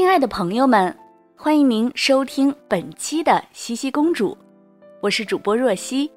[0.00, 0.96] 亲爱的朋友们，
[1.36, 4.34] 欢迎您收听本期的西西公主，
[5.02, 6.10] 我是主播若曦。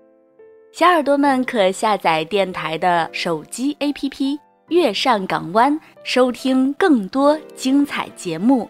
[0.72, 4.10] 小耳朵们可下载电台的手机 APP
[4.70, 8.70] 《月上港湾》，收听更多精彩节目。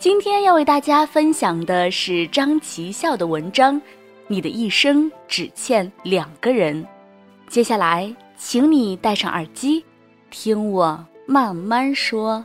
[0.00, 3.76] 今天要为大家分享的是张琪笑的文章
[4.26, 6.82] 《你的一生只欠两个人》。
[7.46, 9.84] 接下来，请你戴上耳机，
[10.28, 12.44] 听我慢慢说。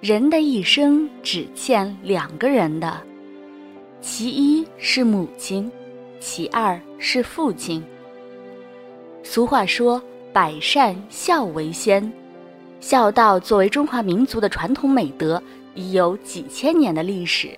[0.00, 2.98] 人的一生只欠两个人的，
[4.00, 5.70] 其一是母亲，
[6.18, 7.84] 其二是父亲。
[9.22, 12.10] 俗话说“百善孝为先”，
[12.80, 15.42] 孝道作为中华民族的传统美德，
[15.74, 17.50] 已有几千年的历史。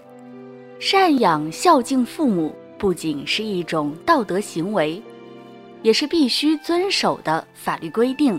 [0.81, 5.01] 赡养孝敬父母，不仅是一种道德行为，
[5.83, 8.37] 也是必须遵守的法律规定。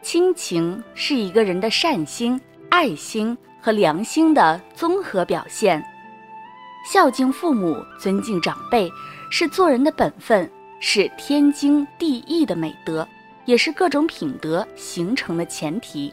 [0.00, 2.40] 亲情是一个人的善心。
[2.72, 5.84] 爱心和良心的综合表现，
[6.90, 8.90] 孝敬父母、尊敬长辈
[9.28, 13.06] 是做人的本分，是天经地义的美德，
[13.44, 16.10] 也是各种品德形成的前提，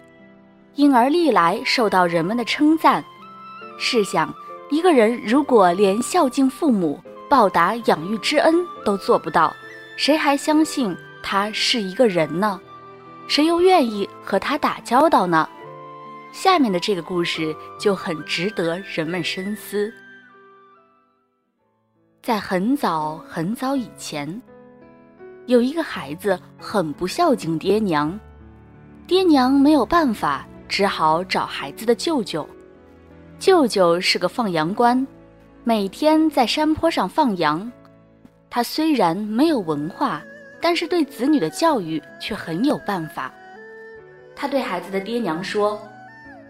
[0.76, 3.02] 因而历来受到人们的称赞。
[3.78, 4.32] 试想，
[4.70, 7.00] 一个人如果连孝敬父母、
[7.30, 8.54] 报答养育之恩
[8.84, 9.56] 都做不到，
[9.96, 10.94] 谁还相信
[11.24, 12.60] 他是一个人呢？
[13.30, 15.48] 谁又愿意和他打交道呢？
[16.32, 19.92] 下面的这个故事就很值得人们深思。
[22.22, 24.42] 在很早很早以前，
[25.48, 28.18] 有一个孩子很不孝敬爹娘，
[29.08, 32.48] 爹娘没有办法，只好找孩子的舅舅。
[33.40, 35.06] 舅舅是个放羊官，
[35.64, 37.72] 每天在山坡上放羊。
[38.50, 40.22] 他虽然没有文化，
[40.62, 43.34] 但是对子女的教育却很有办法。
[44.36, 45.82] 他对孩子的爹娘说。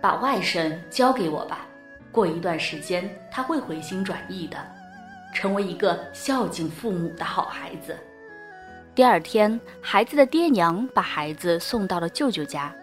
[0.01, 1.65] 把外甥交给我吧，
[2.11, 4.57] 过一段时间他会回心转意的，
[5.33, 7.97] 成为一个孝敬父母的好孩子。
[8.95, 12.73] 第二天，孩子的爹娘把孩子送到了舅舅家，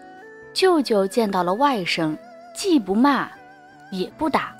[0.53, 2.17] 舅舅见到了外甥，
[2.55, 3.29] 既不骂，
[3.91, 4.55] 也不打，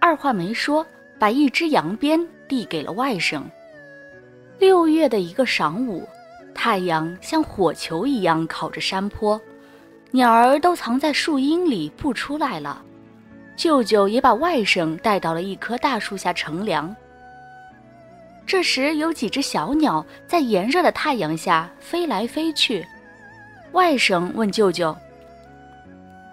[0.00, 0.84] 二话没说，
[1.18, 3.42] 把一只羊鞭递给了外甥。
[4.58, 6.08] 六月的一个晌午，
[6.54, 9.40] 太阳像火球一样烤着山坡。
[10.10, 12.82] 鸟儿都藏在树荫里不出来了，
[13.56, 16.94] 舅舅也把外甥带到了一棵大树下乘凉。
[18.46, 22.86] 这时有几只小鸟在炎热的太阳下飞来飞去，
[23.72, 24.96] 外甥问舅舅：“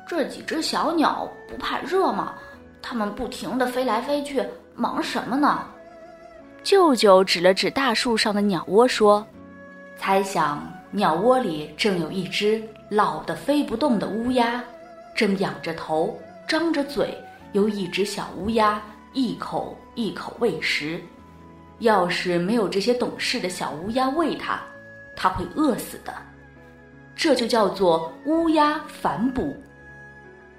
[0.07, 2.34] 这几只小鸟不怕热吗？
[2.81, 4.42] 它们不停地飞来飞去，
[4.74, 5.68] 忙什么呢？”
[6.63, 9.28] 舅舅指了指大树上的鸟窝说
[10.00, 14.63] ：“猜想鸟窝里正有一只。”老的飞不动的乌鸦，
[15.16, 17.18] 正仰着头，张着嘴，
[17.53, 18.81] 由一只小乌鸦
[19.13, 21.01] 一口一口喂食。
[21.79, 24.59] 要是没有这些懂事的小乌鸦喂它，
[25.16, 26.13] 它会饿死的。
[27.16, 29.56] 这就叫做乌鸦反哺。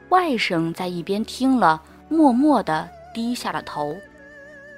[0.09, 3.97] 外甥在一边听了，默默地低下了头。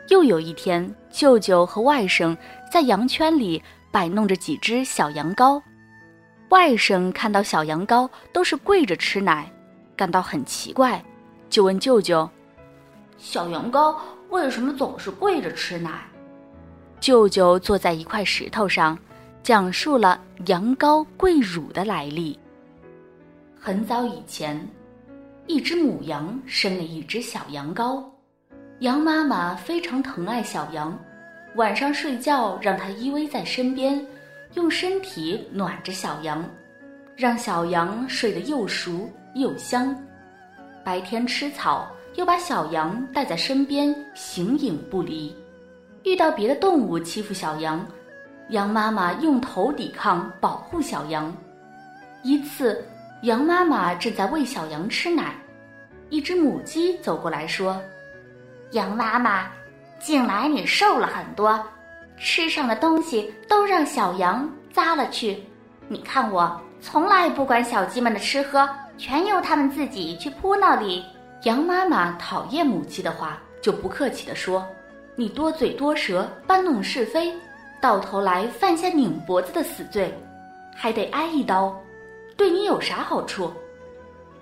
[0.08, 2.36] 又有一天，舅舅和外甥
[2.70, 5.60] 在羊圈里摆弄着几只小羊羔。
[6.50, 9.50] 外甥看到小羊羔都是跪着吃奶，
[9.94, 11.02] 感到很奇怪，
[11.50, 12.28] 就问舅舅
[13.18, 13.94] ：“小羊羔
[14.30, 15.90] 为什么总是跪着吃奶？”
[17.00, 18.98] 舅舅坐在一块石头上，
[19.42, 22.38] 讲述了羊羔跪乳的来历。
[23.60, 24.66] 很早以前，
[25.46, 28.02] 一只母羊生了一只小羊羔，
[28.80, 30.98] 羊妈妈非常疼爱小羊，
[31.56, 34.04] 晚上睡觉让它依偎在身边。
[34.54, 36.44] 用身体暖着小羊，
[37.16, 39.94] 让小羊睡得又熟又香。
[40.84, 45.34] 白天吃草，又把小羊带在身边，形影不离。
[46.04, 47.86] 遇到别的动物欺负小羊，
[48.50, 51.32] 羊妈妈用头抵抗，保护小羊。
[52.22, 52.82] 一次，
[53.22, 55.34] 羊妈妈正在喂小羊吃奶，
[56.08, 57.80] 一只母鸡走过来说
[58.72, 59.50] ：“羊妈妈，
[59.98, 61.62] 近来你瘦了很多，
[62.20, 65.42] 吃上的东西都让小羊咂了去。
[65.88, 71.04] 你看我，从来不管小鸡们的吃喝，全由它们自己去扑那里。”
[71.44, 74.66] 羊妈妈讨厌母鸡的话，就不客气地说
[75.14, 77.32] ：“你多嘴多舌，搬弄是非。”
[77.80, 80.12] 到头来犯下拧脖子的死罪，
[80.74, 81.80] 还得挨一刀，
[82.36, 83.52] 对你有啥好处？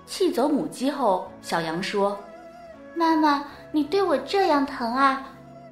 [0.07, 2.17] 气走母鸡后，小羊说
[2.95, 5.23] ：“妈妈，你对我这样疼啊，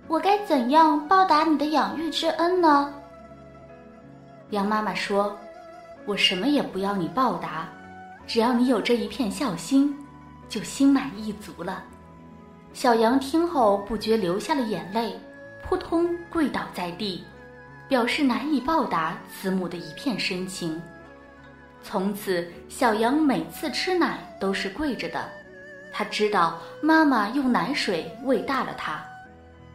[0.07, 2.93] 我该怎样报答你的养育之恩呢？”
[4.51, 5.37] 羊妈妈说
[6.05, 7.67] ：“我什么也不要你报答，
[8.27, 9.95] 只要你有这一片孝心，
[10.47, 11.83] 就心满意足了。”
[12.73, 15.19] 小羊听后不觉流下了眼泪，
[15.63, 17.23] 扑通跪倒在地。
[17.87, 20.81] 表示难以报答慈母的一片深情。
[21.83, 25.29] 从此，小羊每次吃奶都是跪着的。
[25.93, 29.05] 他知道妈妈用奶水喂大了他，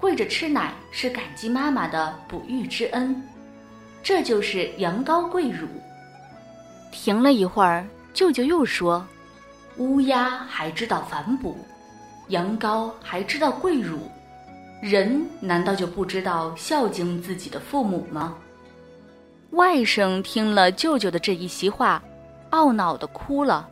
[0.00, 3.22] 跪着吃奶是感激妈妈的哺育之恩。
[4.02, 5.68] 这就是羊羔跪乳。
[6.90, 9.06] 停了一会儿，舅舅又说
[9.76, 11.56] ：“乌鸦还知道反哺，
[12.28, 13.98] 羊羔还知道跪乳。”
[14.82, 18.34] 人难道就不知道孝敬自己的父母吗？
[19.50, 22.02] 外甥听了舅舅的这一席话，
[22.52, 23.68] 懊恼的哭了。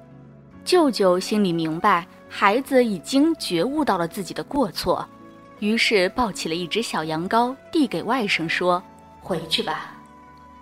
[0.64, 5.08] 舅舅心里明白，孩子已经觉悟到了自己的过错，
[5.60, 8.82] 于是抱起了一只小羊羔，递给外甥说
[9.20, 9.92] ：“回去吧，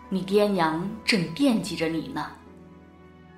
[0.08, 2.26] 你爹娘正惦记着你呢。”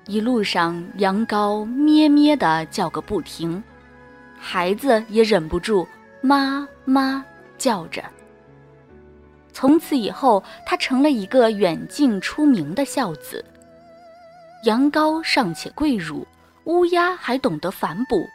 [0.07, 3.61] 一路上，羊羔咩咩的叫个不停，
[4.39, 5.87] 孩子也忍不住。
[6.21, 7.23] 妈妈
[7.57, 8.03] 叫着。
[9.53, 13.43] 从此以后，他成了一个远近出名的孝子。
[14.65, 16.25] 羊羔尚且跪乳，
[16.65, 18.27] 乌鸦还懂得反哺。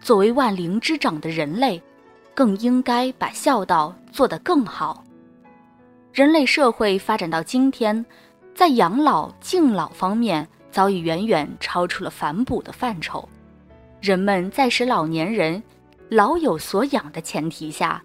[0.00, 1.82] 作为万灵之长的人类，
[2.36, 5.02] 更应该把孝道做得更好。
[6.12, 8.04] 人类社会发展到今天，
[8.54, 13.26] 在养老敬老方面，早已远远超出了反哺的范畴。
[14.00, 15.60] 人们在使老年人。
[16.08, 18.00] 老有所养的前提下，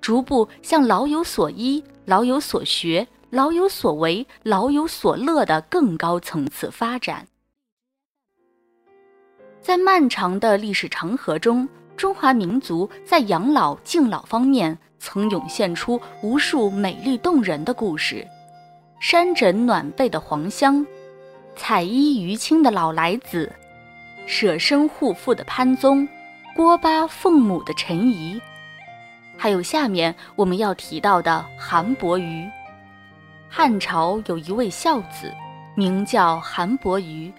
[0.00, 7.28] 逐步向老有所依、老有所学、老有所为、老有所乐的更高层次发展。
[9.60, 11.68] 在漫长的历史长河中，
[12.02, 18.26] 中华民族在养老敬老方面曾涌现出无数美丽动人的故事：
[18.98, 20.84] 山枕暖被的黄香，
[21.54, 23.52] 彩衣娱亲的老来子，
[24.26, 26.08] 舍身护父的潘宗。
[26.56, 28.42] 锅巴奉母的陈仪，
[29.38, 32.50] 还有下面我们要提到的韩伯瑜。
[33.48, 35.32] 汉朝有一位孝子，
[35.76, 37.32] 名叫韩伯瑜，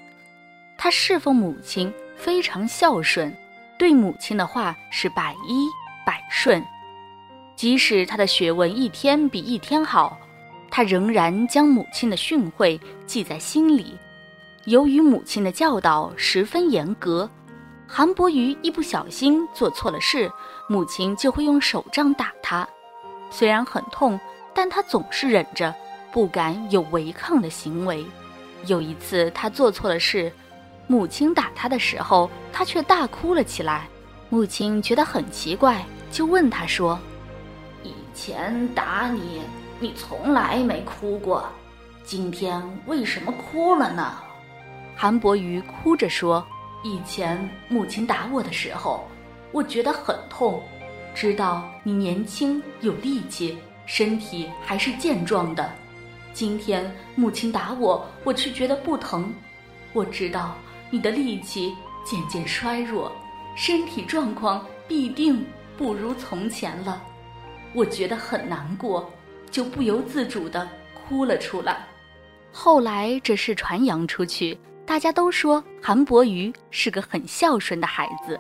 [0.78, 3.36] 他侍奉母亲非常孝顺，
[3.78, 5.68] 对母亲的话是百依
[6.06, 6.64] 百顺。
[7.56, 10.18] 即使他的学问一天比一天好，
[10.70, 13.98] 他仍然将母亲的训诲记在心里。
[14.66, 17.30] 由于母亲的教导十分严格。
[17.86, 20.32] 韩伯瑜一不小心做错了事，
[20.68, 22.68] 母亲就会用手杖打他。
[23.30, 24.20] 虽然很痛，
[24.52, 25.72] 但他总是忍着，
[26.12, 28.04] 不敢有违抗的行为。
[28.66, 30.32] 有一次，他做错了事，
[30.88, 33.88] 母亲打他的时候，他却大哭了起来。
[34.30, 37.00] 母亲觉得很奇怪，就问他说
[37.84, 39.42] ：“以前打你，
[39.80, 41.48] 你从来没哭过，
[42.04, 44.18] 今天为什么哭了呢？”
[44.96, 46.46] 韩伯瑜哭着说。
[46.86, 49.08] 以前母亲打我的时候，
[49.54, 50.62] 我觉得很痛。
[51.16, 55.72] 知道你年轻有力气，身体还是健壮的。
[56.34, 59.34] 今天母亲打我，我却觉得不疼。
[59.94, 60.58] 我知道
[60.94, 63.12] 你的力气渐渐衰弱，
[63.56, 65.44] 身体状况必定
[65.76, 67.02] 不如从前了。
[67.74, 69.12] 我觉得很难过，
[69.50, 71.84] 就不由自主地哭了出来。
[72.52, 74.56] 后来这事传扬出去。
[74.86, 78.40] 大家都说韩伯瑜是个很孝顺的孩子。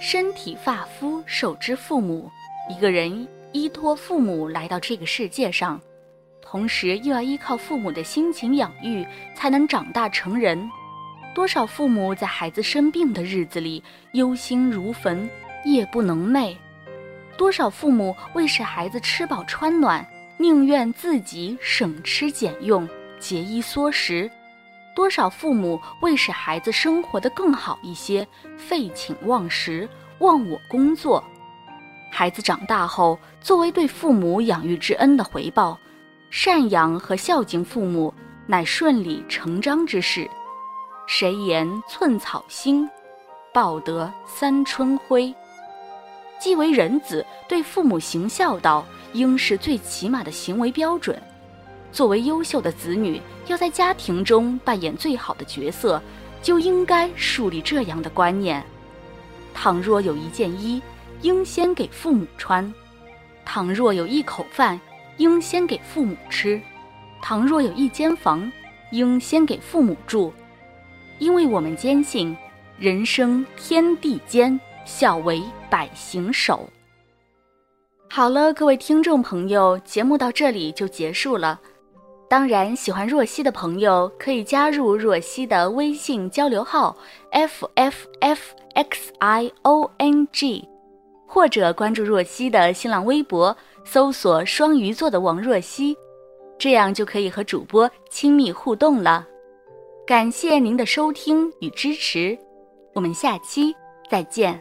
[0.00, 2.30] 身体发肤受之父母，
[2.68, 5.80] 一个人依托父母来到这个世界上，
[6.42, 10.68] 同时又要依靠父母的辛勤养育才能长大成人。
[11.34, 13.82] 多少父母在孩子生病的日子里
[14.12, 15.28] 忧心如焚，
[15.64, 16.56] 夜不能寐；
[17.36, 20.04] 多少父母为使孩子吃饱穿暖，
[20.36, 22.88] 宁愿自己省吃俭用，
[23.20, 24.28] 节衣缩食。
[24.96, 31.22] 多少父母为使孩子生活得更好一些，废寝忘食、忘我工作。
[32.10, 35.78] 孩子长大后，作为对父母养育之恩的回报，
[36.32, 38.12] 赡养和孝敬父母，
[38.44, 40.28] 乃顺理成章之事。
[41.10, 42.86] 谁言寸草心，
[43.50, 45.34] 报得三春晖？
[46.38, 48.84] 既为人子，对父母行孝道，
[49.14, 51.18] 应是最起码的行为标准。
[51.90, 56.00] 作为优秀的子女，要在家庭中扮演最好的角色，
[56.42, 58.62] 就应该树立这样的观念：
[59.54, 60.82] 倘若有一件衣，
[61.22, 62.70] 应先给父母穿；
[63.46, 64.78] 倘若有一口饭，
[65.16, 66.60] 应先给父母吃；
[67.22, 68.52] 倘若有一间房，
[68.90, 70.30] 应先给父母住。
[71.18, 72.36] 因为我们坚信，
[72.78, 76.68] 人生天地间，孝为百行首。
[78.08, 81.60] 好了，各位听众朋友，节目到这里就结束了。
[82.28, 86.96] 当然，喜欢若曦的朋友可以加入若曦的微信交流号
[87.30, 90.66] f f f x i o n g，
[91.26, 95.96] 或者关注若曦的新浪微博，搜索“双鱼座的王若曦”，
[96.58, 99.26] 这样就可以和主播亲密互动了。
[100.08, 102.38] 感谢您的收听与支持，
[102.94, 103.76] 我们下期
[104.10, 104.58] 再见。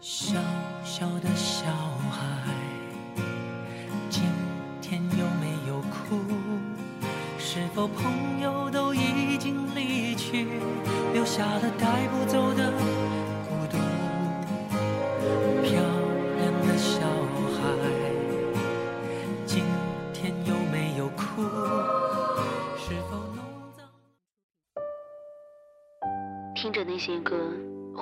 [0.00, 0.34] 小
[0.84, 1.64] 小的小
[2.10, 2.44] 孩，
[4.10, 4.22] 今
[4.82, 6.20] 天有没有哭？
[7.38, 10.46] 是否朋友都已经离去，
[11.14, 12.70] 留下了带不走的